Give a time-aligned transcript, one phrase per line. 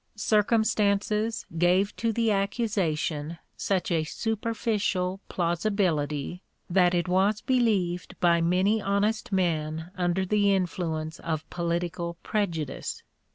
[0.15, 8.81] Circumstances gave to the accusation such a superficial plausibility that it was believed by many
[8.81, 13.03] honest men under the influence of political prejudice.